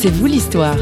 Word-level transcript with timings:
C'est 0.00 0.10
vous 0.10 0.26
l'histoire. 0.26 0.76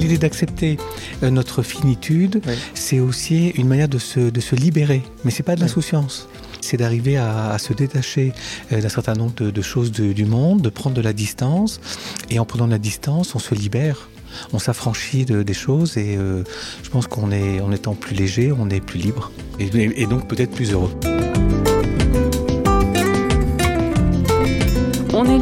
L'idée 0.00 0.18
d'accepter 0.18 0.78
euh, 1.22 1.30
notre 1.30 1.62
finitude, 1.62 2.42
c'est 2.74 3.00
aussi 3.00 3.48
une 3.50 3.68
manière 3.68 3.88
de 3.88 3.98
se, 3.98 4.20
de 4.20 4.40
se 4.40 4.56
libérer. 4.56 5.02
Mais 5.24 5.30
c'est 5.30 5.42
pas 5.42 5.54
de 5.54 5.60
l'insouciance. 5.60 6.28
C'est 6.60 6.76
d'arriver 6.76 7.16
à, 7.16 7.50
à 7.50 7.58
se 7.58 7.72
détacher 7.72 8.32
euh, 8.72 8.80
d'un 8.80 8.88
certain 8.88 9.14
nombre 9.14 9.34
de, 9.36 9.50
de 9.50 9.62
choses 9.62 9.92
de- 9.92 10.12
du 10.12 10.24
monde, 10.24 10.60
de 10.60 10.68
prendre 10.70 10.96
de 10.96 11.00
la 11.02 11.12
distance. 11.12 11.80
Et 12.30 12.38
en 12.38 12.44
prenant 12.44 12.66
de 12.66 12.72
la 12.72 12.78
distance, 12.78 13.34
on 13.34 13.38
se 13.38 13.54
libère. 13.54 14.08
On 14.52 14.58
s'affranchit 14.58 15.24
de- 15.24 15.42
des 15.42 15.54
choses 15.54 15.96
et 15.96 16.16
euh, 16.16 16.42
je 16.82 16.90
pense 16.90 17.06
qu'on 17.06 17.30
est, 17.30 17.60
en 17.60 17.72
étant 17.72 17.94
plus 17.94 18.14
léger, 18.14 18.52
on 18.56 18.68
est 18.70 18.80
plus 18.80 18.98
libre 19.00 19.30
et, 19.58 19.66
et 20.02 20.06
donc 20.06 20.28
peut-être 20.28 20.50
plus 20.52 20.72
heureux. 20.72 20.90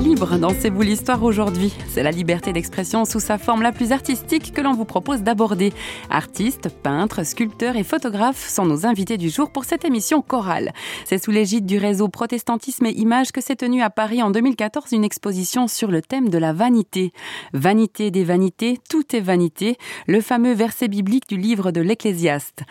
Libre 0.00 0.38
dans 0.38 0.54
C'est 0.58 0.70
vous 0.70 0.80
l'histoire 0.80 1.22
aujourd'hui. 1.22 1.74
C'est 1.88 2.02
la 2.02 2.10
liberté 2.10 2.52
d'expression 2.52 3.04
sous 3.04 3.20
sa 3.20 3.36
forme 3.36 3.60
la 3.60 3.70
plus 3.70 3.92
artistique 3.92 4.54
que 4.54 4.62
l'on 4.62 4.72
vous 4.72 4.86
propose 4.86 5.22
d'aborder. 5.22 5.74
Artistes, 6.08 6.70
peintres, 6.70 7.24
sculpteurs 7.24 7.76
et 7.76 7.84
photographes 7.84 8.48
sont 8.48 8.64
nos 8.64 8.86
invités 8.86 9.18
du 9.18 9.28
jour 9.28 9.52
pour 9.52 9.64
cette 9.64 9.84
émission 9.84 10.22
chorale. 10.22 10.72
C'est 11.04 11.22
sous 11.22 11.30
l'égide 11.30 11.66
du 11.66 11.76
réseau 11.76 12.08
Protestantisme 12.08 12.86
et 12.86 12.92
Images 12.92 13.30
que 13.30 13.42
s'est 13.42 13.56
tenue 13.56 13.82
à 13.82 13.90
Paris 13.90 14.22
en 14.22 14.30
2014 14.30 14.92
une 14.92 15.04
exposition 15.04 15.68
sur 15.68 15.90
le 15.90 16.00
thème 16.00 16.30
de 16.30 16.38
la 16.38 16.54
vanité. 16.54 17.12
Vanité 17.52 18.10
des 18.10 18.24
vanités, 18.24 18.78
tout 18.88 19.14
est 19.14 19.20
vanité, 19.20 19.76
le 20.06 20.22
fameux 20.22 20.54
verset 20.54 20.88
biblique 20.88 21.28
du 21.28 21.36
livre 21.36 21.72
de 21.72 21.82
l'Ecclésiaste. 21.82 22.62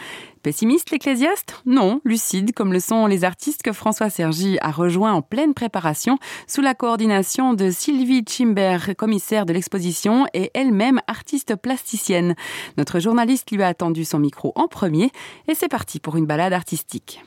Pessimiste 0.41 0.91
l'Ecclésiaste 0.91 1.61
Non, 1.65 1.99
lucide 2.05 2.53
comme 2.53 2.71
le 2.71 2.79
sont 2.79 3.07
les 3.07 3.25
artistes 3.25 3.61
que 3.61 3.73
François 3.73 4.09
Sergi 4.09 4.57
a 4.61 4.71
rejoints 4.71 5.11
en 5.11 5.21
pleine 5.21 5.53
préparation 5.53 6.17
sous 6.47 6.61
la 6.61 6.73
coordination 6.73 7.53
de 7.53 7.69
Sylvie 7.69 8.23
Chimber, 8.25 8.77
commissaire 8.97 9.45
de 9.45 9.51
l'exposition 9.51 10.27
et 10.33 10.49
elle-même 10.53 11.01
artiste 11.07 11.57
plasticienne. 11.57 12.35
Notre 12.77 12.99
journaliste 12.99 13.51
lui 13.51 13.61
a 13.61 13.67
attendu 13.67 14.05
son 14.05 14.19
micro 14.19 14.53
en 14.55 14.69
premier 14.69 15.11
et 15.49 15.55
c'est 15.55 15.67
parti 15.67 15.99
pour 15.99 16.15
une 16.15 16.25
balade 16.25 16.53
artistique. 16.53 17.21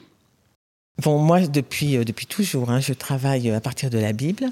Bon, 1.02 1.18
moi, 1.18 1.40
depuis, 1.40 1.96
euh, 1.96 2.04
depuis 2.04 2.26
toujours, 2.26 2.70
hein, 2.70 2.78
je 2.80 2.92
travaille 2.92 3.50
à 3.50 3.60
partir 3.62 3.88
de 3.88 3.96
la 3.98 4.12
Bible. 4.12 4.44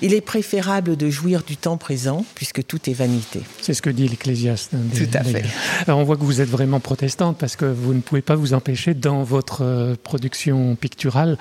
Il 0.00 0.14
est 0.14 0.20
préférable 0.20 0.96
de 0.96 1.10
jouir 1.10 1.42
du 1.42 1.56
temps 1.56 1.76
présent, 1.78 2.24
puisque 2.36 2.64
tout 2.64 2.88
est 2.88 2.92
vanité. 2.92 3.40
C'est 3.60 3.74
ce 3.74 3.82
que 3.82 3.90
dit 3.90 4.06
l'Ecclésiaste. 4.06 4.72
hein, 4.74 4.78
Tout 4.96 5.08
à 5.12 5.24
fait. 5.24 5.44
Alors 5.88 5.98
on 5.98 6.04
voit 6.04 6.16
que 6.16 6.22
vous 6.22 6.40
êtes 6.40 6.48
vraiment 6.48 6.78
protestante 6.78 7.38
parce 7.38 7.56
que 7.56 7.64
vous 7.64 7.92
ne 7.92 8.00
pouvez 8.00 8.22
pas 8.22 8.36
vous 8.36 8.54
empêcher 8.54 8.94
dans 8.94 9.24
votre 9.24 9.62
euh, 9.64 9.96
production 10.00 10.76
picturale 10.76 11.36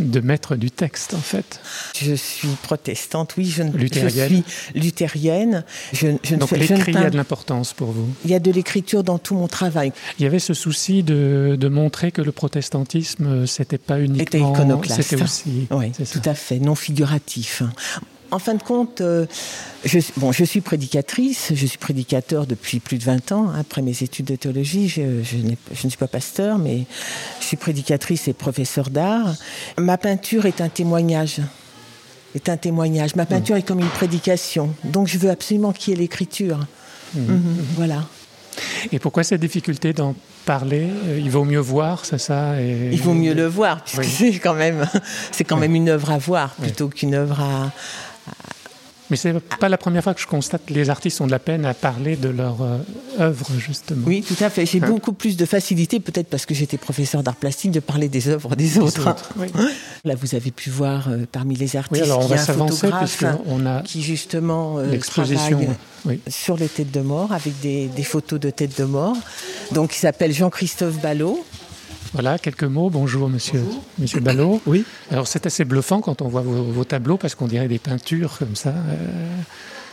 de 0.00 0.18
mettre 0.18 0.56
du 0.56 0.72
texte 0.72 1.14
en 1.14 1.18
fait. 1.18 1.60
Je 1.96 2.14
suis 2.14 2.48
protestante, 2.64 3.34
oui, 3.38 3.46
je, 3.46 3.62
ne, 3.62 3.70
je 3.70 3.76
Luthérienne. 3.76 4.28
suis 4.28 4.44
luthérienne. 4.74 5.64
Je, 5.92 6.08
je 6.24 6.34
ne 6.34 6.40
Donc 6.40 6.50
ne 6.50 6.58
l'écrit 6.58 6.96
a 6.96 7.08
de 7.08 7.16
l'importance 7.16 7.72
pour 7.72 7.92
vous. 7.92 8.08
il 8.24 8.32
y 8.32 8.34
a 8.34 8.40
de 8.40 8.50
l'écriture 8.50 9.04
dans 9.04 9.18
tout 9.20 9.36
mon 9.36 9.46
travail. 9.46 9.92
Il 10.18 10.24
y 10.24 10.26
avait 10.26 10.40
ce 10.40 10.54
souci 10.54 11.04
de, 11.04 11.56
de 11.58 11.68
montrer 11.68 12.10
que 12.10 12.20
le 12.20 12.32
protestantisme, 12.32 13.26
euh, 13.26 13.46
c'était 13.46 13.78
pas 13.78 13.91
uniquement... 13.98 14.22
Était 14.22 14.40
iconoclaste. 14.40 15.02
C'était 15.02 15.22
aussi... 15.22 15.66
Oui, 15.70 15.92
ça. 15.96 16.04
tout 16.20 16.28
à 16.28 16.34
fait, 16.34 16.58
non 16.58 16.74
figuratif. 16.74 17.62
En 18.30 18.38
fin 18.38 18.54
de 18.54 18.62
compte, 18.62 19.02
euh, 19.02 19.26
je, 19.84 19.98
bon, 20.16 20.32
je 20.32 20.42
suis 20.44 20.62
prédicatrice, 20.62 21.52
je 21.54 21.66
suis 21.66 21.76
prédicateur 21.76 22.46
depuis 22.46 22.80
plus 22.80 22.96
de 22.96 23.04
20 23.04 23.30
ans. 23.32 23.50
Après 23.50 23.82
mes 23.82 24.02
études 24.02 24.24
de 24.24 24.36
théologie, 24.36 24.88
je, 24.88 25.22
je, 25.22 25.36
n'ai- 25.36 25.58
je 25.74 25.86
ne 25.86 25.90
suis 25.90 25.98
pas 25.98 26.06
pasteur, 26.08 26.56
mais 26.56 26.86
je 27.40 27.44
suis 27.44 27.58
prédicatrice 27.58 28.28
et 28.28 28.32
professeur 28.32 28.88
d'art. 28.88 29.34
Ma 29.76 29.98
peinture 29.98 30.46
est 30.46 30.62
un 30.62 30.70
témoignage. 30.70 31.40
Est 32.34 32.48
un 32.48 32.56
témoignage. 32.56 33.16
Ma 33.16 33.26
peinture 33.26 33.56
est 33.56 33.62
comme 33.62 33.80
une 33.80 33.88
prédication. 33.88 34.74
Donc 34.84 35.08
je 35.08 35.18
veux 35.18 35.28
absolument 35.28 35.72
qu'il 35.72 35.92
y 35.92 35.96
ait 35.96 36.00
l'écriture. 36.00 36.60
Mhm, 37.14 37.42
voilà. 37.76 38.06
Et 38.92 38.98
pourquoi 38.98 39.24
cette 39.24 39.42
difficulté 39.42 39.92
d'en 39.92 40.14
parler 40.44 40.88
Euh, 41.06 41.18
Il 41.20 41.30
vaut 41.30 41.44
mieux 41.44 41.58
voir, 41.60 42.04
c'est 42.04 42.18
ça 42.18 42.60
et... 42.60 42.90
Il 42.92 43.00
vaut 43.00 43.14
mieux 43.14 43.34
le 43.34 43.46
voir, 43.46 43.82
puisque 43.82 44.00
Oui. 44.00 44.06
c'est 44.32 44.38
quand 44.38 44.54
même, 44.54 44.86
c'est 45.32 45.44
quand 45.44 45.56
même 45.56 45.74
une 45.74 45.88
œuvre 45.88 46.10
à 46.10 46.18
voir 46.18 46.50
plutôt 46.54 46.88
qu'une 46.88 47.14
œuvre 47.14 47.40
à, 47.40 47.70
Mais 49.12 49.16
c'est 49.18 49.38
pas 49.60 49.68
la 49.68 49.76
première 49.76 50.02
fois 50.02 50.14
que 50.14 50.22
je 50.22 50.26
constate 50.26 50.62
que 50.64 50.72
les 50.72 50.88
artistes 50.88 51.20
ont 51.20 51.26
de 51.26 51.30
la 51.30 51.38
peine 51.38 51.66
à 51.66 51.74
parler 51.74 52.16
de 52.16 52.30
leur 52.30 52.62
euh, 52.62 52.78
œuvre, 53.20 53.46
justement. 53.58 54.04
Oui, 54.06 54.24
tout 54.26 54.42
à 54.42 54.48
fait. 54.48 54.64
J'ai 54.64 54.82
Hein? 54.82 54.86
beaucoup 54.88 55.12
plus 55.12 55.36
de 55.36 55.44
facilité, 55.44 56.00
peut-être 56.00 56.28
parce 56.28 56.46
que 56.46 56.54
j'étais 56.54 56.78
professeur 56.78 57.22
d'art 57.22 57.36
plastique, 57.36 57.72
de 57.72 57.80
parler 57.80 58.08
des 58.08 58.28
œuvres 58.28 58.56
des 58.56 58.78
autres. 58.78 59.06
autres, 59.10 59.28
oui. 59.36 59.48
Là, 60.04 60.14
vous 60.18 60.34
avez 60.34 60.50
pu 60.50 60.70
voir 60.70 61.08
euh, 61.10 61.26
parmi 61.30 61.56
les 61.56 61.76
artistes 61.76 62.00
Oui, 62.02 62.10
alors 62.10 62.24
on 62.24 62.26
va 62.26 62.38
s'avancer 62.38 62.88
puisqu'on 63.00 63.66
a 63.66 63.82
qui 63.82 64.00
justement 64.00 64.78
euh, 64.78 64.86
l'exposition. 64.86 65.60
Oui. 66.06 66.18
sur 66.26 66.56
les 66.56 66.68
têtes 66.68 66.90
de 66.90 67.00
mort 67.00 67.32
avec 67.32 67.60
des, 67.60 67.86
des 67.88 68.02
photos 68.02 68.40
de 68.40 68.48
têtes 68.50 68.76
de 68.78 68.84
mort. 68.84 69.16
Donc, 69.72 69.94
il 69.94 69.98
s'appelle 69.98 70.32
Jean-Christophe 70.32 71.00
Ballot. 71.02 71.44
Voilà, 72.12 72.38
quelques 72.38 72.64
mots. 72.64 72.90
Bonjour, 72.90 73.28
monsieur, 73.28 73.62
monsieur 73.98 74.20
Ballot. 74.20 74.60
Oui. 74.66 74.84
Alors, 75.10 75.26
c'est 75.26 75.46
assez 75.46 75.64
bluffant 75.64 76.00
quand 76.00 76.20
on 76.20 76.28
voit 76.28 76.42
vos, 76.42 76.62
vos 76.64 76.84
tableaux 76.84 77.16
parce 77.16 77.34
qu'on 77.34 77.46
dirait 77.46 77.68
des 77.68 77.78
peintures 77.78 78.36
comme 78.38 78.54
ça. 78.54 78.70
euh, 78.70 79.02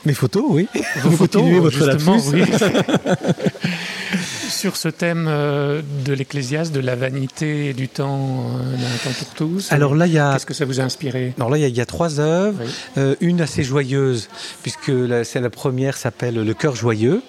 Mes 0.06 0.14
photos, 0.14 0.44
oui. 0.50 0.68
Vos 1.04 1.10
Vous 1.12 1.18
photos, 1.18 1.42
continuez 1.42 1.60
votre 1.60 1.86
lapsus. 1.86 2.10
oui. 2.34 2.44
Sur 4.50 4.76
ce 4.78 4.90
thème 4.90 5.28
euh, 5.30 5.82
de 6.06 6.12
l'Ecclésiaste, 6.14 6.74
de 6.74 6.80
la 6.80 6.96
vanité 6.96 7.68
et 7.70 7.74
du 7.74 7.88
temps, 7.88 8.42
euh, 8.60 8.76
d'un 8.76 8.98
temps 9.04 9.16
pour 9.20 9.28
tous. 9.36 9.72
Alors 9.72 9.96
là, 9.96 10.08
il 10.08 10.14
y 10.14 10.18
a 10.20 10.34
Qu'est-ce 10.34 10.46
que 10.46 10.54
ça 10.54 10.66
vous 10.66 10.80
a 10.80 10.84
inspiré? 10.84 11.34
Alors 11.38 11.50
là, 11.50 11.58
il 11.58 11.62
y 11.62 11.66
a- 11.66 11.68
il 11.68 11.78
y, 11.78 11.82
a 11.82 11.86
trois 11.86 12.20
œuvres. 12.20 12.58
Oui. 12.62 12.70
Euh, 12.98 13.16
une 13.22 13.42
assez 13.42 13.64
joyeuse, 13.64 14.28
puisque 14.64 14.88
la, 14.90 15.24
c'est 15.24 15.40
la 15.40 15.50
première 15.52 15.96
s'appelle 15.98 16.36
Le 16.44 16.54
cœur 16.54 16.76
joyeux. 16.76 17.22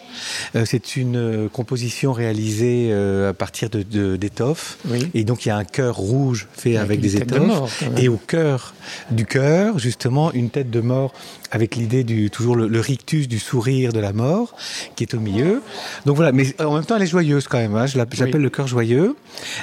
Euh, 0.56 0.64
c'est 0.66 0.96
une 0.96 1.48
composition 1.52 2.12
réalisée 2.12 2.88
euh, 2.90 3.30
à 3.30 3.32
partir 3.34 3.68
de, 3.70 4.16
d'étoffes. 4.16 4.78
Oui. 4.88 5.08
Et 5.14 5.24
donc, 5.24 5.44
il 5.44 5.48
y 5.48 5.52
a 5.52 5.56
un 5.56 5.64
cœur 5.64 5.96
rouge 5.96 6.48
fait 6.52 6.76
avec, 6.76 7.00
des 7.00 7.10
tête 7.12 7.28
de 7.28 7.34
étoffes. 7.36 7.46
mort, 7.46 7.70
et 7.98 8.08
au 8.08 8.16
cœur 8.16 8.74
du 9.10 9.24
cœur, 9.26 9.78
justement, 9.78 10.32
une 10.32 10.50
tête 10.50 10.70
de 10.70 10.80
mort 10.80 11.12
avec 11.52 11.76
l'idée 11.76 12.02
du 12.04 12.30
toujours 12.30 12.56
le, 12.56 12.66
le 12.68 12.80
rictus 12.80 13.28
du 13.28 13.38
sourire 13.38 13.92
de 13.92 14.00
la 14.00 14.12
mort 14.12 14.54
qui 14.96 15.04
est 15.04 15.14
au 15.14 15.20
milieu. 15.20 15.62
Donc 16.06 16.16
voilà, 16.16 16.32
mais 16.32 16.54
en 16.60 16.74
même 16.74 16.84
temps, 16.84 16.96
elle 16.96 17.02
est 17.02 17.06
joyeuse 17.10 17.46
quand 17.48 17.58
même. 17.58 17.74
hein. 17.76 17.86
Je 17.86 17.98
l'app- 17.98 18.14
j'appelle 18.14 18.36
Oui. 18.36 18.42
le 18.44 18.50
cœur 18.50 18.66
joyeux. 18.66 19.16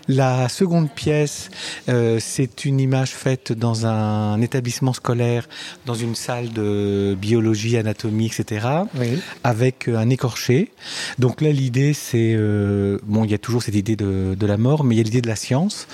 La 0.08 0.50
seconde 0.50 0.90
pièce, 0.92 1.50
euh, 1.90 2.20
c'est 2.22 2.66
une 2.66 2.80
image 2.80 3.12
faite 3.12 3.52
dans 3.54 3.86
un 3.86 4.40
établissement 4.42 4.94
scolaire, 4.94 5.48
dans 5.86 5.96
une 5.96 6.14
salle 6.16 6.52
de 6.54 7.16
biologie, 7.20 7.78
anatomie, 7.78 8.28
etc 8.28 8.68
Oui. 9.00 9.20
avec 9.44 9.88
euh, 9.88 9.98
un 9.98 10.10
écorché. 10.10 10.72
Donc 11.18 11.42
là, 11.42 11.52
l'idée, 11.52 11.94
c'est 11.94 12.34
euh, 12.36 13.00
bon, 13.04 13.24
il 13.26 13.32
y 13.32 13.34
a 13.34 13.38
toujours 13.40 13.64
cette 13.64 13.76
idée 13.76 13.96
de, 13.96 14.36
de 14.40 14.46
la 14.46 14.58
mort, 14.58 14.84
mais 14.84 14.94
il 14.96 14.98
y 15.00 15.02
a 15.02 15.04
l'idée 15.04 15.22
de 15.22 15.28
la 15.28 15.36
science 15.36 15.88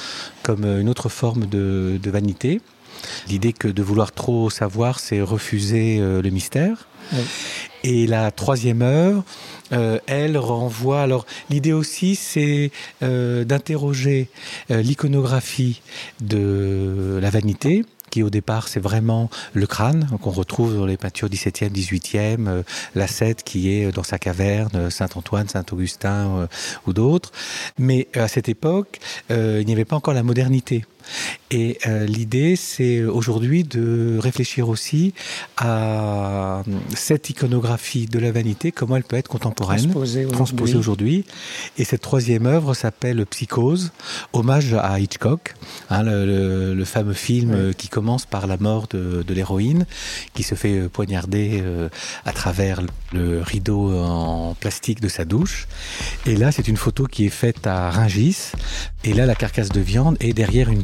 comme 0.43 0.65
une 0.65 0.89
autre 0.89 1.07
forme 1.09 1.45
de, 1.45 1.99
de 2.01 2.09
vanité. 2.11 2.59
L'idée 3.29 3.53
que 3.53 3.67
de 3.67 3.83
vouloir 3.83 4.11
trop 4.11 4.49
savoir, 4.49 4.99
c'est 4.99 5.21
refuser 5.21 5.97
euh, 5.99 6.21
le 6.21 6.29
mystère. 6.29 6.87
Oui. 7.11 7.19
Et 7.83 8.07
la 8.07 8.31
troisième 8.31 8.81
œuvre, 8.81 9.23
euh, 9.73 9.99
elle 10.07 10.37
renvoie. 10.37 11.01
Alors, 11.01 11.25
l'idée 11.49 11.73
aussi, 11.73 12.15
c'est 12.15 12.71
euh, 13.01 13.43
d'interroger 13.43 14.29
euh, 14.71 14.81
l'iconographie 14.81 15.81
de 16.21 17.19
la 17.21 17.29
vanité 17.29 17.85
qui 18.09 18.21
au 18.21 18.29
départ 18.29 18.67
c'est 18.67 18.79
vraiment 18.79 19.27
le 19.53 19.65
crâne 19.65 20.07
qu'on 20.21 20.29
retrouve 20.29 20.75
dans 20.77 20.85
les 20.85 20.97
peintures 20.97 21.29
17e, 21.29 21.71
18e, 21.71 22.47
euh, 22.47 22.63
l'ascète 22.93 23.41
qui 23.43 23.71
est 23.71 23.91
dans 23.91 24.03
sa 24.03 24.19
caverne, 24.19 24.91
Saint-Antoine, 24.91 25.49
Saint-Augustin 25.49 26.47
ou 26.85 26.93
d'autres. 26.93 27.31
Mais 27.79 28.07
à 28.13 28.27
cette 28.27 28.49
époque, 28.49 28.99
il 29.31 29.65
n'y 29.65 29.73
avait 29.73 29.83
pas 29.83 29.95
encore 29.95 30.13
la 30.13 30.21
modernité. 30.21 30.85
Et 31.51 31.77
euh, 31.87 32.05
l'idée, 32.05 32.55
c'est 32.55 33.03
aujourd'hui 33.03 33.63
de 33.63 34.17
réfléchir 34.19 34.69
aussi 34.69 35.13
à 35.57 36.59
euh, 36.59 36.63
cette 36.95 37.29
iconographie 37.29 38.05
de 38.07 38.19
la 38.19 38.31
vanité, 38.31 38.71
comment 38.71 38.95
elle 38.95 39.03
peut 39.03 39.15
être 39.17 39.27
contemporaine, 39.27 39.81
Transposé 39.81 40.25
transposée 40.27 40.75
aujourd'hui. 40.75 41.25
Et 41.77 41.83
cette 41.83 42.01
troisième 42.01 42.45
œuvre 42.45 42.73
s'appelle 42.73 43.25
Psychose, 43.27 43.91
hommage 44.33 44.73
à 44.73 44.99
Hitchcock, 44.99 45.53
hein, 45.89 46.03
le, 46.03 46.25
le- 46.25 46.73
le 46.73 46.85
fameux 46.85 47.13
film 47.13 47.51
Oui. 47.51 47.57
euh, 47.59 47.73
qui 47.73 47.87
commence 47.87 48.25
par 48.25 48.47
la 48.47 48.57
mort 48.57 48.87
de, 48.89 49.23
de 49.25 49.33
l'héroïne, 49.33 49.85
qui 50.33 50.43
se 50.43 50.55
fait 50.55 50.89
poignarder 50.89 51.61
euh, 51.63 51.89
à 52.25 52.31
travers 52.33 52.81
le 53.13 53.41
rideau 53.41 53.93
en 53.95 54.55
plastique 54.59 55.01
de 55.01 55.07
sa 55.09 55.25
douche. 55.25 55.67
Et 56.25 56.35
là, 56.35 56.51
c'est 56.51 56.67
une 56.67 56.77
photo 56.77 57.05
qui 57.05 57.25
est 57.25 57.29
faite 57.29 57.67
à 57.67 57.89
Ringis. 57.91 58.51
Et 59.03 59.13
là, 59.13 59.25
la 59.25 59.35
carcasse 59.35 59.69
de 59.69 59.81
viande 59.81 60.17
est 60.19 60.33
derrière 60.33 60.69
une 60.69 60.81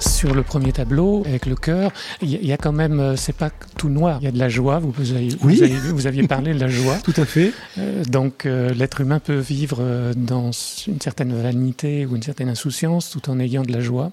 sur 0.00 0.34
le 0.34 0.42
premier 0.42 0.72
tableau, 0.72 1.22
avec 1.26 1.46
le 1.46 1.56
cœur, 1.56 1.90
il 2.20 2.30
y, 2.30 2.52
a 2.52 2.56
quand 2.56 2.72
même, 2.72 3.00
euh, 3.00 3.16
c'est 3.16 3.34
pas 3.34 3.50
tout 3.76 3.88
noir, 3.88 4.18
il 4.20 4.24
y 4.24 4.28
a 4.28 4.30
de 4.30 4.38
la 4.38 4.48
joie, 4.48 4.78
vous, 4.78 4.92
vous, 4.92 5.12
avez, 5.12 5.28
vous, 5.30 6.06
aviez 6.06 6.26
parlé 6.28 6.54
de 6.54 6.60
la 6.60 6.68
joie. 6.68 6.96
tout 7.04 7.14
à 7.16 7.24
fait. 7.24 7.52
Euh, 7.78 8.04
donc 8.04 8.44
l'être 8.44 9.00
humain 9.00 9.18
peut 9.18 9.38
vivre 9.38 10.12
dans 10.16 10.52
une 10.86 11.00
certaine 11.00 11.32
vanité 11.34 12.06
ou 12.06 12.14
une 12.14 12.22
certaine 12.22 12.48
insouciance 12.48 13.10
tout 13.10 13.30
en 13.30 13.40
ayant 13.40 13.62
de 13.62 13.72
la 13.72 13.80
joie. 13.80 14.12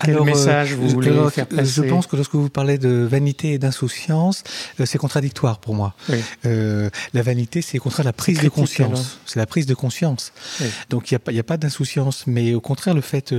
Quel 0.00 0.22
message 0.22 0.74
vous 0.74 0.88
voulez 0.88 1.12
faire 1.30 1.46
passer 1.46 1.82
Je 1.82 1.82
pense 1.82 2.06
que 2.06 2.16
lorsque 2.16 2.34
vous 2.34 2.48
parlez 2.48 2.78
de 2.78 3.06
vanité 3.10 3.52
et 3.52 3.58
d'insouciance, 3.58 4.44
c'est 4.84 4.98
contradictoire 4.98 5.58
pour 5.58 5.74
moi. 5.74 5.94
la 6.44 7.22
vanité, 7.22 7.62
c'est 7.62 7.78
au 7.78 7.82
contraire 7.82 8.04
la 8.04 8.12
prise 8.12 8.40
de 8.40 8.48
conscience. 8.48 9.18
C'est 9.26 9.38
la 9.38 9.46
prise 9.46 9.66
de 9.66 9.74
conscience. 9.74 10.32
Donc 10.90 11.10
il 11.10 11.18
n'y 11.28 11.38
a, 11.38 11.40
a, 11.40 11.42
pas 11.42 11.56
d'insouciance, 11.56 12.26
mais 12.26 12.54
au 12.54 12.60
contraire 12.60 12.94
le 12.94 13.00
fait 13.00 13.34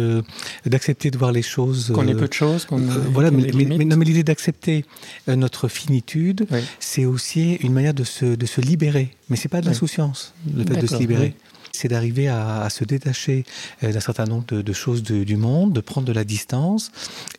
d'accepter 0.66 1.12
de 1.12 1.18
voir 1.18 1.31
les 1.31 1.42
choses. 1.42 1.92
Qu'on 1.94 2.07
ait 2.07 2.16
peu 2.16 2.28
de 2.28 2.33
choses. 2.33 2.66
Qu'on 2.66 2.78
voilà, 2.78 3.31
mais, 3.31 3.51
mais, 3.54 4.06
l'idée 4.06 4.24
d'accepter 4.24 4.86
notre 5.28 5.68
finitude, 5.68 6.48
c'est 6.80 7.06
aussi 7.06 7.54
une 7.56 7.74
manière 7.74 7.94
de 7.94 8.04
se, 8.04 8.25
de 8.25 8.45
se 8.45 8.62
libérer. 8.62 9.12
Mais 9.30 9.36
c'est 9.36 9.50
pas 9.50 9.62
de 9.62 9.66
l'insouciance, 9.66 10.33
le 10.56 10.63
fait 10.63 10.80
de 10.80 10.88
se 10.88 10.98
libérer 10.98 11.36
c'est 11.75 11.88
d'arriver 11.88 12.27
à, 12.27 12.68
se 12.69 12.83
détacher 12.83 13.45
euh, 13.83 13.92
d'un 13.92 14.00
certain 14.00 14.25
nombre 14.25 14.45
de, 14.45 14.74
choses 14.74 15.04
du 15.04 15.36
monde, 15.38 15.74
de 15.74 15.81
prendre 15.81 16.07
de 16.07 16.13
la 16.13 16.24
distance. 16.24 16.92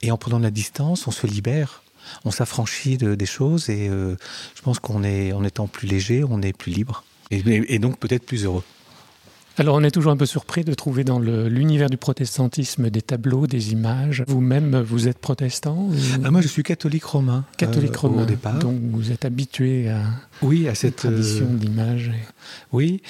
Et 0.03 0.11
en 0.11 0.17
prenant 0.17 0.39
de 0.39 0.45
la 0.45 0.51
distance, 0.51 1.07
on 1.07 1.11
se 1.11 1.27
libère, 1.27 1.83
on 2.25 2.31
s'affranchit 2.31 2.97
de, 2.97 3.15
des 3.15 3.27
choses. 3.27 3.69
Et 3.69 3.89
euh, 3.89 4.17
je 4.55 4.63
pense 4.63 4.79
qu'en 4.79 5.03
en 5.03 5.45
étant 5.45 5.67
plus 5.67 5.89
léger, 5.89 6.25
on 6.29 6.43
est 6.43 6.57
plus 6.57 6.73
libre. 6.73 7.05
Et, 7.31 7.79
donc 7.79 7.99
peut-être 7.99 8.25
plus 8.25 8.45
heureux. 8.45 8.63
Alors 9.59 9.77
on 9.77 9.83
est 9.83 9.91
toujours 9.91 10.13
un 10.13 10.19
peu 10.19 10.27
surpris 10.27 10.65
de 10.65 10.75
trouver 10.75 11.03
dans 11.03 11.19
l'univers 11.19 11.89
du 11.89 11.97
protestantisme 11.97 12.91
des 12.91 13.01
tableaux, 13.01 13.47
des 13.47 13.73
images. 13.73 14.23
Vous-même, 14.29 14.79
vous 14.81 15.09
êtes 15.09 15.19
protestant 15.19 15.89
ah, 16.23 16.31
Moi 16.31 16.43
je 16.43 16.49
suis 16.49 16.63
catholique 16.63 17.05
romain. 17.05 17.45
Catholique 17.57 17.95
euh, 17.95 18.01
romain 18.01 18.23
au 18.25 18.27
départ. 18.27 18.59
Donc 18.59 18.77
vous 18.93 19.13
êtes 19.13 19.25
habitué 19.25 19.89
à, 19.89 20.03
oui, 20.43 20.69
à 20.69 20.75
cette 20.75 20.97
tradition 20.97 21.47
d'image. 21.47 22.13
Oui. 22.73 23.01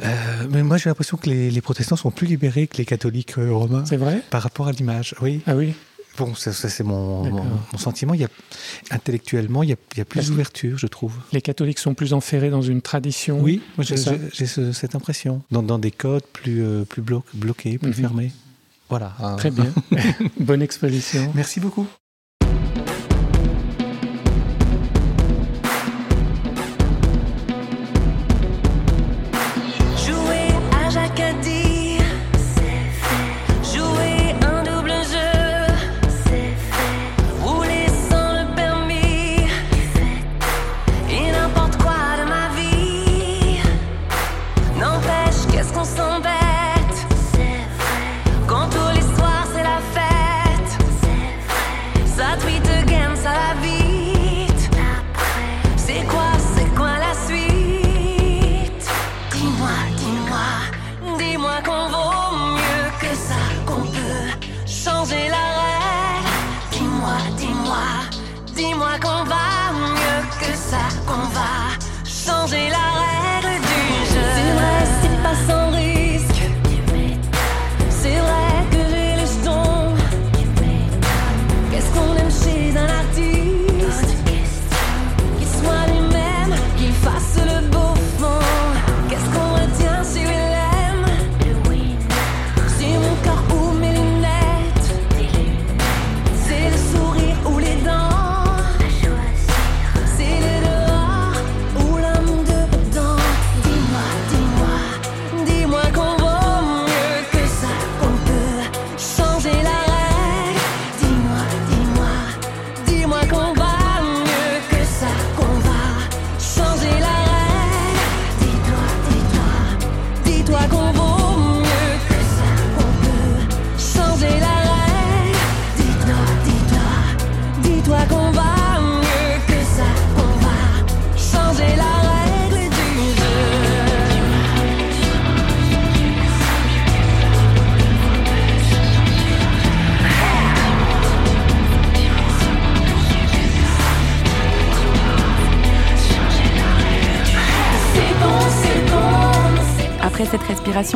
Euh, 0.00 0.46
mais 0.50 0.62
moi, 0.62 0.78
j'ai 0.78 0.88
l'impression 0.88 1.16
que 1.16 1.28
les, 1.28 1.60
protestants 1.60 1.96
sont 1.96 2.10
plus 2.10 2.26
libérés 2.26 2.66
que 2.66 2.78
les 2.78 2.84
catholiques 2.84 3.38
euh, 3.38 3.52
romains. 3.52 3.84
C'est 3.86 3.96
vrai? 3.96 4.22
Par 4.30 4.42
rapport 4.42 4.68
à 4.68 4.72
l'image, 4.72 5.14
oui. 5.20 5.42
Ah 5.46 5.54
oui? 5.54 5.74
Bon, 6.18 6.34
ça, 6.34 6.52
c'est 6.52 6.84
mon, 6.84 7.24
mon, 7.24 7.78
sentiment. 7.78 8.12
Il 8.12 8.20
y 8.20 8.24
a, 8.24 8.28
intellectuellement, 8.90 9.62
il 9.62 9.70
y 9.70 9.72
a, 9.72 9.76
il 9.94 9.98
y 9.98 10.00
a 10.02 10.04
plus 10.04 10.28
d'ouverture, 10.28 10.76
je 10.76 10.86
trouve. 10.86 11.14
Les 11.32 11.40
catholiques 11.40 11.78
sont 11.78 11.94
plus 11.94 12.12
enferrés 12.12 12.50
dans 12.50 12.60
une 12.60 12.82
tradition 12.82 13.40
Oui, 13.40 13.62
j'ai 13.78 13.96
cette 13.96 14.94
impression. 14.94 15.42
Dans, 15.50 15.62
dans, 15.62 15.78
des 15.78 15.90
codes 15.90 16.24
plus, 16.32 16.62
euh, 16.62 16.84
plus 16.84 17.02
bloqués, 17.02 17.78
plus 17.78 17.88
mhm. 17.88 17.94
fermés. 17.94 18.32
Voilà. 18.90 19.14
Très 19.38 19.50
bien. 19.50 19.72
Bonne 20.40 20.60
exposition. 20.60 21.32
Merci 21.34 21.60
beaucoup. 21.60 21.86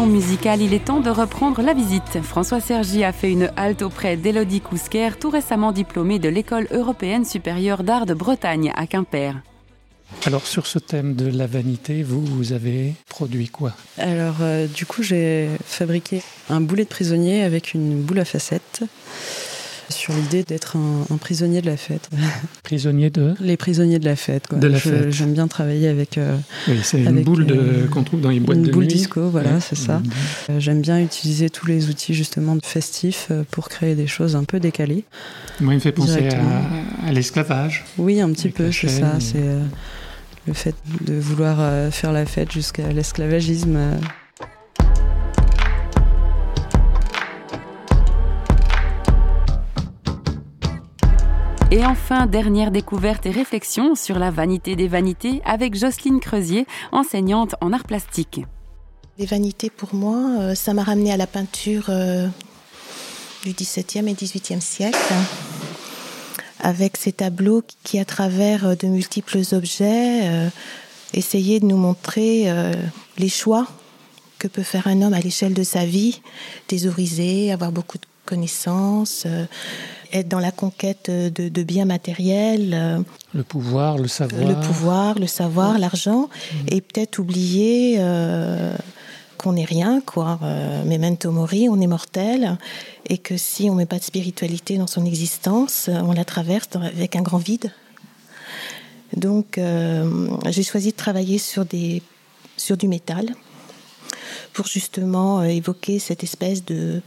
Musicale, 0.06 0.62
il 0.62 0.72
est 0.72 0.84
temps 0.84 1.00
de 1.00 1.10
reprendre 1.10 1.60
la 1.62 1.74
visite. 1.74 2.22
François 2.22 2.60
Sergi 2.60 3.04
a 3.04 3.12
fait 3.12 3.30
une 3.30 3.50
halte 3.56 3.82
auprès 3.82 4.16
d'Elodie 4.16 4.60
Kousquer, 4.60 5.10
tout 5.18 5.30
récemment 5.30 5.72
diplômée 5.72 6.18
de 6.18 6.28
l'École 6.28 6.68
européenne 6.70 7.24
supérieure 7.24 7.82
d'art 7.82 8.06
de 8.06 8.14
Bretagne 8.14 8.72
à 8.76 8.86
Quimper. 8.86 9.34
Alors 10.24 10.46
sur 10.46 10.66
ce 10.66 10.78
thème 10.78 11.14
de 11.14 11.26
la 11.26 11.46
vanité, 11.46 12.02
vous, 12.02 12.24
vous 12.24 12.52
avez 12.52 12.94
produit 13.08 13.48
quoi? 13.48 13.72
Alors 13.98 14.36
euh, 14.40 14.66
du 14.66 14.86
coup 14.86 15.02
j'ai 15.02 15.48
fabriqué 15.64 16.22
un 16.48 16.60
boulet 16.60 16.84
de 16.84 16.88
prisonnier 16.88 17.42
avec 17.42 17.74
une 17.74 18.00
boule 18.02 18.20
à 18.20 18.24
facettes 18.24 18.82
sur 19.88 20.14
l'idée 20.14 20.42
d'être 20.42 20.76
un, 20.76 21.16
prisonnier 21.16 21.60
de 21.60 21.66
la 21.66 21.76
fête. 21.76 22.08
Prisonnier 22.62 23.10
de 23.10 23.34
Les 23.40 23.56
prisonniers 23.56 23.98
de 23.98 24.04
la 24.04 24.16
fête. 24.16 24.46
Quoi. 24.46 24.58
De 24.58 24.66
la 24.66 24.78
fête. 24.78 25.10
J'aime 25.10 25.32
bien 25.32 25.48
travailler 25.48 25.88
avec. 25.88 26.18
Euh, 26.18 26.36
oui, 26.68 26.78
c'est 26.82 27.02
une 27.02 27.22
boule 27.22 27.46
euh, 27.50 27.86
qu'on 27.88 28.02
trouve 28.02 28.20
dans 28.20 28.30
les 28.30 28.40
boîtes 28.40 28.58
de 28.58 28.62
nuit. 28.62 28.68
Une 28.68 28.74
boule 28.74 28.86
disco, 28.86 29.28
voilà, 29.28 29.60
c'est 29.60 29.76
ça. 29.76 30.02
Euh, 30.50 30.60
j'aime 30.60 30.80
bien 30.80 31.00
utiliser 31.00 31.50
tous 31.50 31.66
les 31.66 31.88
outils 31.88 32.14
justement 32.14 32.56
festifs 32.62 33.30
pour 33.50 33.68
créer 33.68 33.94
des 33.94 34.06
choses 34.06 34.36
un 34.36 34.44
peu 34.44 34.60
décalées. 34.60 35.04
Moi, 35.60 35.74
il 35.74 35.76
me 35.76 35.80
fait 35.80 35.92
penser 35.92 36.28
à, 37.04 37.12
l'esclavage. 37.12 37.84
Oui, 37.98 38.20
un 38.20 38.30
petit 38.32 38.48
peu, 38.48 38.72
c'est 38.72 38.88
ça. 38.88 39.18
C'est 39.20 39.44
le 40.46 40.52
fait 40.52 40.74
de 41.00 41.14
vouloir 41.14 41.92
faire 41.92 42.12
la 42.12 42.26
fête 42.26 42.52
jusqu'à 42.52 42.92
l'esclavagisme. 42.92 43.78
Et 51.76 51.84
enfin, 51.84 52.26
dernière 52.26 52.70
découverte 52.70 53.26
et 53.26 53.30
réflexion 53.30 53.96
sur 53.96 54.18
la 54.18 54.30
vanité 54.30 54.76
des 54.76 54.88
vanités 54.88 55.42
avec 55.44 55.74
Jocelyne 55.74 56.20
Creusier, 56.20 56.66
enseignante 56.90 57.54
en 57.60 57.70
art 57.70 57.84
plastique. 57.84 58.40
Les 59.18 59.26
vanités, 59.26 59.68
pour 59.68 59.94
moi, 59.94 60.40
euh, 60.40 60.54
ça 60.54 60.72
m'a 60.72 60.82
ramené 60.82 61.12
à 61.12 61.18
la 61.18 61.26
peinture 61.26 61.88
euh, 61.90 62.28
du 63.44 63.52
XVIIe 63.52 64.08
et 64.08 64.14
XVIIIe 64.14 64.62
siècle, 64.62 64.96
avec 66.60 66.96
ces 66.96 67.12
tableaux 67.12 67.62
qui, 67.84 67.98
à 67.98 68.06
travers 68.06 68.68
euh, 68.68 68.74
de 68.74 68.86
multiples 68.86 69.42
objets, 69.52 70.50
essayaient 71.12 71.60
de 71.60 71.66
nous 71.66 71.76
montrer 71.76 72.50
les 73.18 73.28
choix 73.28 73.66
que 74.38 74.48
peut 74.48 74.62
faire 74.62 74.86
un 74.86 75.02
homme 75.02 75.12
à 75.12 75.20
l'échelle 75.20 75.52
de 75.52 75.62
sa 75.62 75.84
vie, 75.84 76.22
thésauriser, 76.68 77.52
avoir 77.52 77.70
beaucoup 77.70 77.98
de 77.98 78.06
connaissances, 78.24 79.26
être 80.12 80.28
dans 80.28 80.38
la 80.38 80.50
conquête 80.50 81.10
de, 81.10 81.62
biens 81.62 81.84
matériels. 81.84 83.04
le 83.34 83.42
pouvoir, 83.42 83.98
le 83.98 84.08
savoir. 84.08 84.46
Le 84.46 84.54
pouvoir, 84.60 85.18
le 85.18 85.26
savoir, 85.26 85.78
l'argent. 85.78 86.28
Mmh. 86.28 86.56
Et 86.68 86.80
peut-être 86.80 87.18
oublier 87.18 88.00
qu'on 89.38 89.52
n'est 89.52 89.64
rien, 89.64 90.00
quoi. 90.00 90.38
memento 90.84 91.30
mori, 91.30 91.68
on 91.68 91.80
est 91.80 91.86
mortel. 91.86 92.58
Et 93.08 93.18
que 93.18 93.36
si 93.36 93.68
on 93.70 93.72
ne 93.72 93.78
met 93.78 93.86
pas 93.86 93.98
de 93.98 94.04
spiritualité 94.04 94.78
dans 94.78 94.86
son 94.86 95.04
existence, 95.04 95.88
on 95.88 96.12
la 96.12 96.24
traverse 96.24 96.68
avec 96.74 97.16
un 97.16 97.22
grand 97.22 97.38
vide. 97.38 97.72
Donc, 99.16 99.60
j'ai 100.48 100.62
choisi 100.62 100.90
de 100.90 100.96
travailler 100.96 101.38
sur, 101.38 101.64
des, 101.64 102.02
sur 102.56 102.76
du 102.76 102.88
métal 102.88 103.34
pour 104.52 104.66
justement 104.66 105.40
euh, 105.40 105.44
évoquer 105.44 105.98
cette 105.98 106.22
espèce 106.22 106.64
de, 106.64 107.02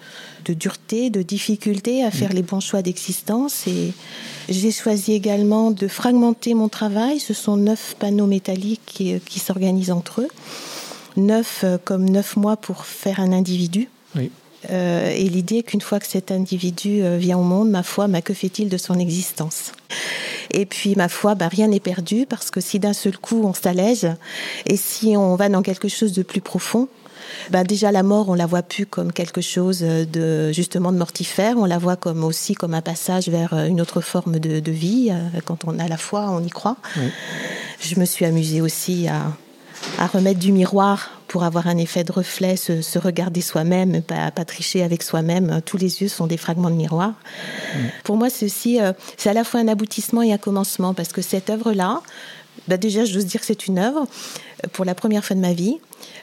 dureté, 0.48 1.10
de 1.10 1.22
difficulté 1.22 2.04
à 2.04 2.12
faire 2.12 2.32
mm. 2.32 2.36
les 2.36 2.42
bons 2.42 2.60
choix 2.60 2.82
d'existence. 2.82 3.68
Et 3.68 3.94
j'ai 4.50 4.72
choisi 4.72 5.14
également 5.14 5.72
de 5.72 5.88
fragmenter 5.88 6.54
mon 6.54 6.70
travail. 6.70 7.20
Ce 7.20 7.34
sont 7.34 7.58
neuf 7.58 7.96
panneaux 8.00 8.28
métalliques 8.28 8.82
qui, 8.86 9.20
qui 9.22 9.40
s'organisent 9.40 9.92
entre 9.92 10.22
eux. 10.22 10.30
Neuf 11.18 11.62
euh, 11.64 11.78
comme 11.84 12.10
neuf 12.10 12.36
mois 12.36 12.58
pour 12.58 12.86
faire 12.86 13.20
un 13.20 13.32
individu. 13.32 13.90
Euh, 14.70 15.12
et 15.12 15.30
l'idée 15.30 15.64
qu'une 15.64 15.80
fois 15.80 16.02
que 16.02 16.08
cet 16.08 16.32
individu 16.32 17.02
vient 17.18 17.38
au 17.38 17.44
monde, 17.44 17.70
ma 17.70 17.82
foi, 17.82 18.10
ma 18.10 18.22
que 18.22 18.34
fait-il 18.34 18.68
de 18.68 18.78
son 18.78 19.00
existence? 19.00 19.72
Et 20.52 20.66
puis, 20.66 20.96
ma 20.96 21.10
foi, 21.10 21.36
bah, 21.36 21.48
rien 21.48 21.68
n'est 21.68 21.80
perdu 21.80 22.26
parce 22.28 22.52
que 22.52 22.62
si 22.62 22.80
d'un 22.80 22.94
seul 22.94 23.18
coup 23.18 23.44
on 23.44 23.54
s'allège 23.54 24.08
et 24.66 24.78
si 24.78 25.16
on 25.16 25.36
va 25.36 25.50
dans 25.50 25.62
quelque 25.62 25.88
chose 25.88 26.14
de 26.14 26.24
plus 26.24 26.42
profond, 26.42 26.88
ben 27.52 27.64
déjà 27.64 27.92
la 27.92 28.04
mort, 28.04 28.30
on 28.30 28.34
la 28.34 28.46
voit 28.46 28.62
plus 28.62 28.86
comme 28.86 29.12
quelque 29.12 29.42
chose 29.42 29.80
de 29.82 30.52
justement 30.52 30.92
de 30.92 30.98
mortifère, 30.98 31.58
on 31.58 31.66
la 31.66 31.78
voit 31.78 31.96
comme 31.96 32.24
aussi 32.24 32.54
comme 32.54 32.74
un 32.74 32.82
passage 32.82 33.30
vers 33.30 33.54
une 33.54 33.82
autre 33.82 34.02
forme 34.02 34.40
de, 34.40 34.72
vie. 34.72 35.10
Euh, 35.12 35.40
quand 35.46 35.66
on 35.66 35.80
a 35.80 35.88
la 35.88 35.98
foi, 35.98 36.30
on 36.30 36.44
y 36.44 36.50
croit. 36.50 36.78
Je 37.82 38.00
me 38.00 38.06
suis 38.06 38.26
amusée 38.26 38.62
aussi 38.62 39.08
à, 39.08 39.34
à 39.98 40.08
remettre 40.08 40.40
du 40.40 40.52
miroir 40.52 41.12
pour 41.28 41.44
avoir 41.44 41.68
un 41.68 41.78
effet 41.78 42.04
de 42.04 42.12
reflet, 42.12 42.56
se, 42.56 43.00
regarder 43.00 43.42
soi-même, 43.42 44.02
pas, 44.02 44.32
pas, 44.32 44.46
tricher 44.46 44.84
avec 44.84 45.04
soi-même. 45.04 45.62
Tous 45.66 45.78
les 45.78 46.02
yeux 46.02 46.08
sont 46.08 46.28
des 46.28 46.38
fragments 46.38 46.72
de 46.72 46.76
miroir. 46.76 47.14
Pour 48.04 48.18
moi, 48.18 48.30
ceci, 48.30 48.82
euh, 48.82 48.94
c'est 49.18 49.30
à 49.30 49.34
la 49.34 49.44
fois 49.44 49.60
un 49.60 49.68
aboutissement 49.68 50.22
et 50.22 50.34
un 50.34 50.38
commencement, 50.38 50.94
parce 50.94 51.14
que 51.14 51.22
cette 51.22 51.50
œuvre-là, 51.50 52.02
bah 52.68 52.78
déjà, 52.78 53.06
je 53.06 53.14
dois 53.14 53.24
dire 53.24 53.40
que 53.40 53.46
c'est 53.46 53.68
une 53.68 53.78
œuvre 53.78 54.02
euh, 54.02 54.49
pour 54.74 54.86
la 54.86 54.96
première 54.96 55.24
fois 55.24 55.36
de 55.36 55.42
ma 55.42 55.54
vie. 55.54 55.78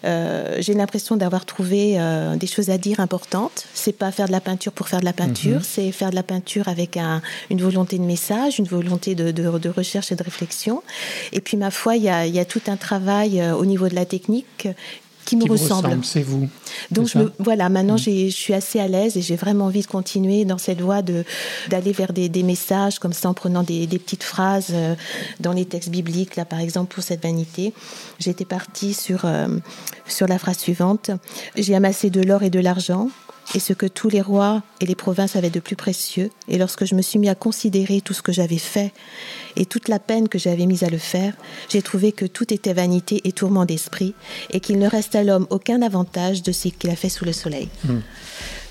Euh, 0.04 0.56
j'ai 0.60 0.74
l'impression 0.74 1.16
d'avoir 1.16 1.44
trouvé 1.44 1.94
euh, 1.98 2.36
des 2.36 2.46
choses 2.46 2.70
à 2.70 2.78
dire 2.78 3.00
importantes. 3.00 3.66
C'est 3.74 3.92
pas 3.92 4.10
faire 4.10 4.26
de 4.26 4.32
la 4.32 4.40
peinture 4.40 4.72
pour 4.72 4.88
faire 4.88 5.00
de 5.00 5.04
la 5.04 5.12
peinture, 5.12 5.56
mhm. 5.56 5.62
c'est 5.62 5.92
faire 5.92 6.10
de 6.10 6.14
la 6.14 6.22
peinture 6.22 6.68
avec 6.68 6.96
un, 6.96 7.22
une 7.50 7.60
volonté 7.60 7.98
de 7.98 8.04
message, 8.04 8.58
une 8.58 8.66
volonté 8.66 9.14
de, 9.14 9.30
de, 9.30 9.58
de, 9.58 9.68
recherche 9.68 10.12
et 10.12 10.16
de 10.16 10.22
réflexion. 10.22 10.82
Et 11.32 11.40
puis, 11.40 11.56
ma 11.56 11.70
foi, 11.70 11.96
il 11.96 12.02
y 12.02 12.08
a, 12.08 12.26
y 12.26 12.38
a, 12.38 12.44
tout 12.44 12.62
un 12.68 12.76
travail 12.76 13.42
au 13.58 13.64
niveau 13.64 13.88
de 13.88 13.94
la 13.94 14.04
technique 14.04 14.68
qui 15.26 15.36
me 15.36 15.44
ressemble. 15.44 15.98
C'est 16.02 16.22
vous. 16.22 16.48
Donc 16.90 17.08
je 17.08 17.18
voilà, 17.38 17.68
maintenant 17.68 17.96
mm. 17.96 17.98
je 17.98 18.28
suis 18.30 18.54
assez 18.54 18.80
à 18.80 18.88
l'aise 18.88 19.16
et 19.18 19.22
j'ai 19.22 19.36
vraiment 19.36 19.66
envie 19.66 19.82
de 19.82 19.86
continuer 19.86 20.46
dans 20.46 20.58
cette 20.58 20.80
voie 20.80 21.02
de 21.02 21.24
d'aller 21.68 21.92
vers 21.92 22.14
des, 22.14 22.30
des, 22.30 22.42
messages 22.42 22.98
comme 22.98 23.12
ça 23.12 23.28
en 23.28 23.34
prenant 23.34 23.62
des, 23.62 23.86
des, 23.86 23.98
petites 23.98 24.22
phrases 24.22 24.68
euh, 24.70 24.94
dans 25.40 25.52
les 25.52 25.66
textes 25.66 25.90
bibliques. 25.90 26.36
Là, 26.36 26.44
par 26.44 26.60
exemple, 26.60 26.94
pour 26.94 27.02
cette 27.02 27.22
vanité, 27.22 27.74
j'étais 28.18 28.44
partie 28.44 28.94
sur 28.94 29.24
euh, 29.24 29.48
sur 30.06 30.26
la 30.26 30.38
phrase 30.38 30.58
suivante 30.58 31.10
j'ai 31.56 31.74
amassé 31.74 32.10
de 32.10 32.20
l'or 32.22 32.42
et 32.42 32.50
de 32.50 32.60
l'argent 32.60 33.08
et 33.54 33.60
ce 33.60 33.72
que 33.72 33.86
tous 33.86 34.08
les 34.08 34.20
rois 34.20 34.62
et 34.80 34.86
les 34.86 34.94
provinces 34.94 35.36
avaient 35.36 35.50
de 35.50 35.60
plus 35.60 35.76
précieux. 35.76 36.30
Et 36.48 36.58
lorsque 36.58 36.84
je 36.84 36.94
me 36.94 37.02
suis 37.02 37.18
mis 37.18 37.28
à 37.28 37.34
considérer 37.34 38.00
tout 38.00 38.12
ce 38.12 38.22
que 38.22 38.32
j'avais 38.32 38.58
fait 38.58 38.92
et 39.56 39.66
toute 39.66 39.88
la 39.88 39.98
peine 39.98 40.28
que 40.28 40.38
j'avais 40.38 40.66
mise 40.66 40.82
à 40.82 40.88
le 40.88 40.98
faire, 40.98 41.34
j'ai 41.68 41.82
trouvé 41.82 42.12
que 42.12 42.26
tout 42.26 42.52
était 42.52 42.72
vanité 42.72 43.20
et 43.24 43.32
tourment 43.32 43.64
d'esprit 43.64 44.14
et 44.50 44.60
qu'il 44.60 44.78
ne 44.78 44.88
reste 44.88 45.14
à 45.14 45.22
l'homme 45.22 45.46
aucun 45.50 45.82
avantage 45.82 46.42
de 46.42 46.52
ce 46.52 46.68
qu'il 46.68 46.90
a 46.90 46.96
fait 46.96 47.08
sous 47.08 47.24
le 47.24 47.32
soleil. 47.32 47.68
Hmm. 47.84 48.00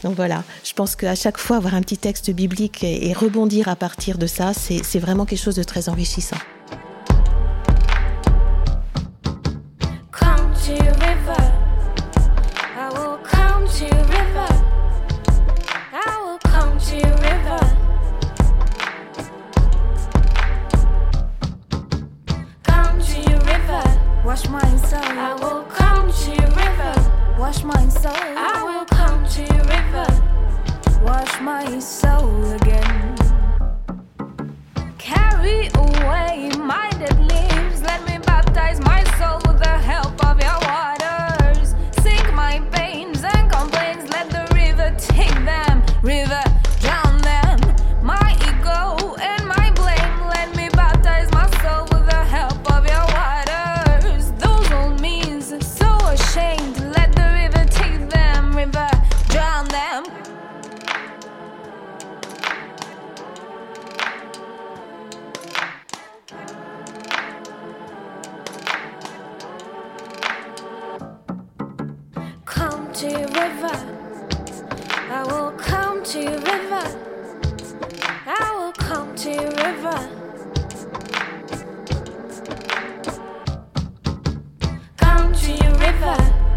Donc 0.03 0.15
voilà, 0.15 0.43
je 0.63 0.73
pense 0.73 0.95
qu'à 0.95 1.15
chaque 1.15 1.37
fois, 1.37 1.57
avoir 1.57 1.73
un 1.73 1.81
petit 1.81 1.97
texte 1.97 2.29
biblique 2.29 2.83
et 2.83 3.11
rebondir 3.13 3.69
à 3.69 3.75
partir 3.75 4.17
de 4.17 4.27
ça, 4.27 4.51
c'est 4.53 4.99
vraiment 4.99 5.25
quelque 5.25 5.41
chose 5.41 5.55
de 5.55 5.63
très 5.63 5.89
enrichissant. 5.89 6.37
my 31.45 31.77
soul 31.77 32.53
again. 32.53 32.94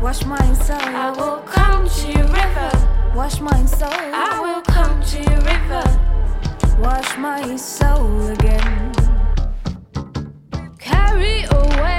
Wash 0.09 0.25
my 0.25 0.55
soul. 0.55 0.79
I 0.81 1.11
will 1.11 1.43
come 1.43 1.87
to 1.87 2.07
your 2.11 2.29
river. 2.29 2.71
Wash 3.15 3.41
my 3.43 3.67
soul. 3.67 3.91
I 3.93 4.41
will 4.41 4.63
come 4.63 5.03
to 5.03 5.19
your 5.19 5.41
river. 5.43 5.85
Wash 6.81 7.19
my 7.19 7.57
soul 7.57 8.29
again. 8.29 8.95
Carry 10.79 11.45
away. 11.51 11.98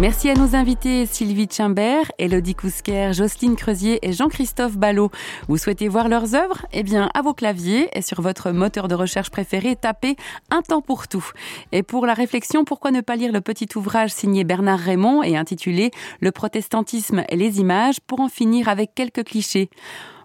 Merci 0.00 0.30
à 0.30 0.34
nos 0.34 0.56
invités 0.56 1.04
Sylvie 1.04 1.46
Chimbert, 1.46 2.10
Elodie 2.18 2.54
Cousquer, 2.54 3.12
Jocelyne 3.12 3.54
Creusier 3.54 3.98
et 4.00 4.14
Jean-Christophe 4.14 4.78
Ballot. 4.78 5.10
Vous 5.46 5.58
souhaitez 5.58 5.88
voir 5.88 6.08
leurs 6.08 6.34
œuvres? 6.34 6.64
Eh 6.72 6.82
bien, 6.82 7.10
à 7.12 7.20
vos 7.20 7.34
claviers 7.34 7.90
et 7.92 8.00
sur 8.00 8.22
votre 8.22 8.50
moteur 8.50 8.88
de 8.88 8.94
recherche 8.94 9.28
préféré, 9.28 9.76
tapez 9.76 10.16
Un 10.50 10.62
temps 10.62 10.80
pour 10.80 11.06
tout. 11.06 11.28
Et 11.72 11.82
pour 11.82 12.06
la 12.06 12.14
réflexion, 12.14 12.64
pourquoi 12.64 12.92
ne 12.92 13.02
pas 13.02 13.14
lire 13.14 13.30
le 13.30 13.42
petit 13.42 13.68
ouvrage 13.76 14.10
signé 14.10 14.42
Bernard 14.42 14.78
Raymond 14.78 15.22
et 15.22 15.36
intitulé 15.36 15.90
Le 16.20 16.32
protestantisme 16.32 17.22
et 17.28 17.36
les 17.36 17.60
images 17.60 18.00
pour 18.00 18.20
en 18.20 18.30
finir 18.30 18.70
avec 18.70 18.94
quelques 18.94 19.24
clichés 19.24 19.68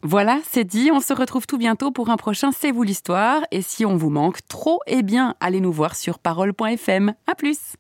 voilà, 0.08 0.38
c'est 0.48 0.66
dit, 0.66 0.92
on 0.94 1.00
se 1.00 1.14
retrouve 1.14 1.48
tout 1.48 1.58
bientôt 1.58 1.90
pour 1.90 2.12
un 2.12 2.16
prochain 2.16 2.52
C'est 2.52 2.72
vous 2.72 2.84
l'histoire. 2.84 3.42
Et 3.50 3.64
si 3.64 3.88
on 3.88 3.98
vous 3.98 4.12
manque 4.12 4.38
trop, 4.48 4.80
eh 4.86 5.02
bien, 5.02 5.34
allez 5.40 5.62
nous 5.62 5.72
voir 5.72 5.96
sur 5.96 6.20
parole.fm. 6.20 7.16
À 7.26 7.34
plus! 7.34 7.74